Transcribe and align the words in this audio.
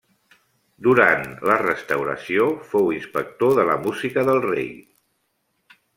Durant 0.85 1.27
la 1.49 1.57
Restauració 1.63 2.47
fou 2.71 2.89
inspector 2.97 3.55
de 3.61 3.67
la 3.71 3.77
música 3.87 4.25
del 4.31 4.45
rei. 4.51 4.69